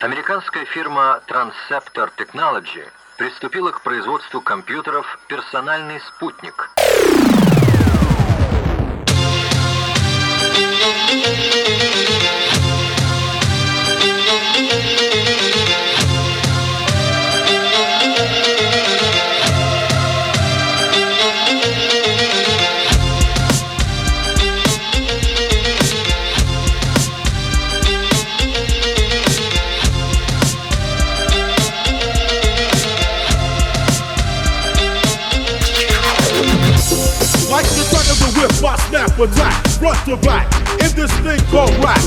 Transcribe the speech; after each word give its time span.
Американская 0.00 0.64
фирма 0.64 1.20
Transceptor 1.26 2.08
Technology 2.16 2.86
приступила 3.16 3.72
к 3.72 3.82
производству 3.82 4.40
компьютеров 4.40 5.18
«Персональный 5.26 5.98
спутник». 5.98 6.70
whip, 11.18 11.94
I 11.94 11.97
attack, 39.22 39.66
front 39.78 39.98
to 40.06 40.16
back, 40.24 40.46
in 40.78 40.90
this 40.94 41.10
thing 41.26 41.40
called 41.50 41.74
rap. 41.82 41.98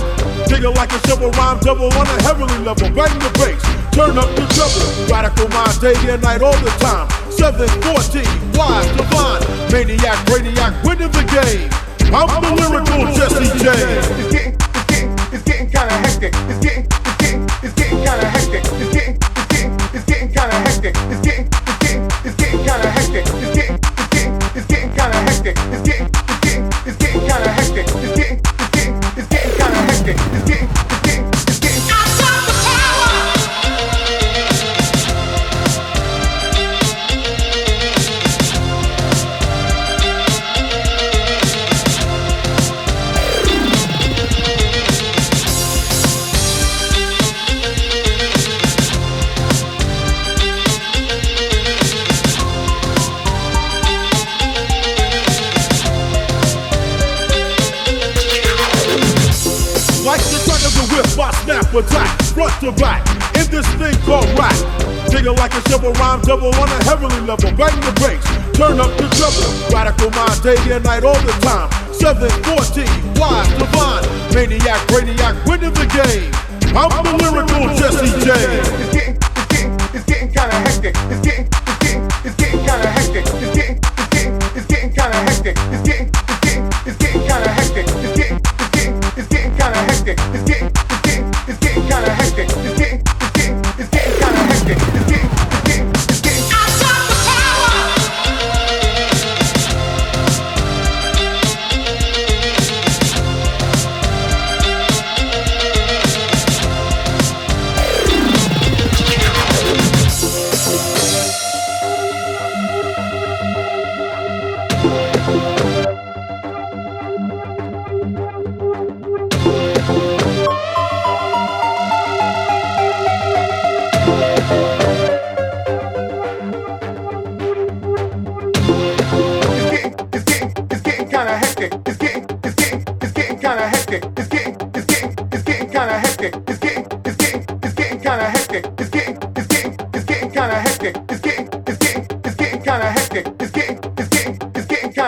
It 0.51 0.63
like 0.75 0.91
a 0.93 0.99
shovel 1.07 1.31
rhyme 1.31 1.59
double 1.59 1.91
on 1.93 2.05
a 2.05 2.21
heavenly 2.23 2.57
level, 2.59 2.87
bang 2.91 3.17
the 3.17 3.31
bass, 3.39 3.61
turn 3.95 4.17
up 4.17 4.29
the 4.35 4.45
treble. 4.53 4.85
Radical 5.09 5.47
mind 5.49 5.79
day 5.81 5.95
and 6.11 6.21
night 6.21 6.41
all 6.41 6.55
the 6.61 6.69
time. 6.77 7.09
714, 7.31 8.21
wise, 8.53 8.85
divine, 8.93 9.41
maniac, 9.71 10.17
brainiac, 10.27 10.71
winning 10.85 11.09
the 11.11 11.25
game. 11.25 11.71
I'm 12.13 12.27
the 12.43 12.51
lyrical 12.53 13.07
Jesse 13.15 13.47
James. 13.57 14.05
It's 14.19 14.31
getting, 14.31 14.53
it's 14.53 14.85
getting, 14.85 15.09
it's 15.33 15.43
getting 15.43 15.67
kinda 15.71 15.95
hectic. 16.03 16.33
It's 16.51 16.59
getting, 16.59 16.85
it's 16.85 17.17
getting, 17.17 17.43
it's 17.63 17.73
getting 17.73 17.97
kinda 18.03 18.27
hectic. 18.27 18.63
It's 18.67 18.93
getting, 18.93 19.15
it's 19.15 19.47
getting, 19.47 19.71
it's 19.95 20.05
getting 20.05 20.27
kinda 20.29 20.55
hectic. 20.67 20.93
It's 21.09 21.20
snap 61.51 61.73
attack, 61.73 62.21
front 62.31 62.53
to 62.61 62.71
back, 62.79 63.03
in 63.35 63.45
this 63.51 63.67
thing 63.75 63.95
called 64.07 64.27
rap. 64.39 64.55
Dig 65.09 65.25
it 65.25 65.35
like 65.35 65.53
a 65.53 65.61
shovel 65.69 65.91
rhyme 65.93 66.21
double 66.21 66.53
on 66.55 66.69
a 66.69 66.83
heavenly 66.85 67.19
level. 67.27 67.51
Bang 67.59 67.75
the 67.83 67.91
bass, 67.99 68.23
turn 68.55 68.79
up 68.79 68.91
the 68.95 69.07
treble. 69.19 69.51
Radical 69.73 70.11
mind 70.11 70.41
day 70.43 70.55
and 70.71 70.83
night 70.83 71.03
all 71.03 71.19
the 71.27 71.35
time. 71.43 71.67
714, 71.91 72.87
wise, 73.19 73.49
divine, 73.59 74.03
maniac, 74.33 74.79
brainiac, 74.87 75.35
winning 75.45 75.73
the 75.73 75.87
game. 75.91 76.31
I'm 76.71 76.89
the 77.03 77.13
lyrical 77.19 77.67
Jesse 77.75 78.11
James. 78.23 78.67
It's 78.79 78.93
getting, 78.95 79.15
it's 79.19 79.47
getting, 79.51 79.73
it's 79.91 80.05
getting 80.05 80.27
kinda 80.31 80.55
hectic. 80.63 80.95
It's 81.11 81.19
getting, 81.19 81.47
it's 81.51 81.79
getting, 81.83 82.03
it's 82.23 82.35
getting 82.35 82.60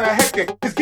kinda 0.03 0.15
hectic. 0.15 0.72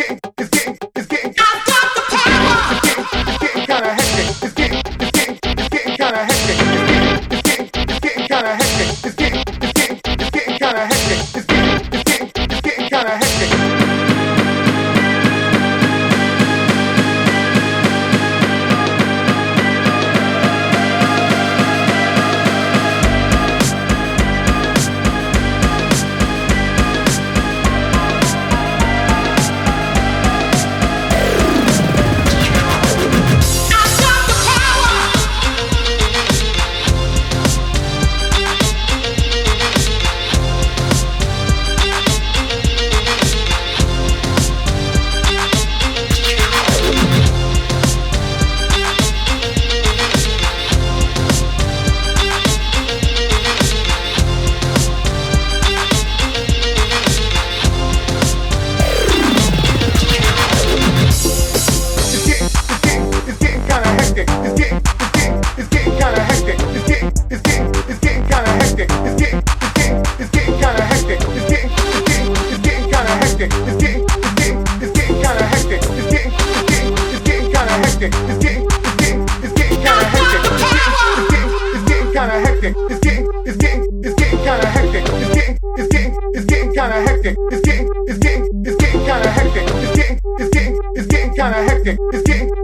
It's 86.74 87.62
getting, 87.62 87.90
it's 88.08 88.18
getting 88.20 88.66
it's 88.66 88.76
getting 88.78 89.02
kinda 89.02 89.30
hectic. 89.30 89.64
It's 89.68 89.96
getting, 89.98 90.20
it's 90.40 90.50
getting, 90.50 90.80
it's 90.96 91.08
getting 91.08 91.34
kinda 91.34 91.64
hectic. 91.64 91.98
It's 92.14 92.24
getting 92.24 92.61